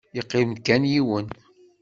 Yeqqim-d 0.15 0.57
kan 0.65 0.83
yiwen. 0.91 1.27